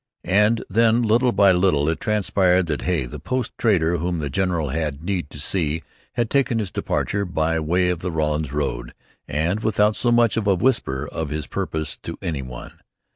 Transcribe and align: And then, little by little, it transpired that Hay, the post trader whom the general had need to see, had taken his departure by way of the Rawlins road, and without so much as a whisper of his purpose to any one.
And 0.25 0.63
then, 0.67 1.03
little 1.03 1.31
by 1.31 1.51
little, 1.51 1.87
it 1.87 1.99
transpired 1.99 2.65
that 2.65 2.81
Hay, 2.81 3.05
the 3.05 3.19
post 3.19 3.51
trader 3.59 3.97
whom 3.97 4.17
the 4.17 4.31
general 4.31 4.69
had 4.69 5.03
need 5.03 5.29
to 5.29 5.37
see, 5.39 5.83
had 6.13 6.27
taken 6.27 6.57
his 6.57 6.71
departure 6.71 7.23
by 7.23 7.59
way 7.59 7.89
of 7.89 7.99
the 8.01 8.11
Rawlins 8.11 8.51
road, 8.51 8.95
and 9.27 9.59
without 9.59 9.95
so 9.95 10.11
much 10.11 10.37
as 10.37 10.47
a 10.47 10.55
whisper 10.55 11.07
of 11.07 11.29
his 11.29 11.45
purpose 11.45 11.97
to 11.97 12.17
any 12.19 12.41
one. 12.41 12.79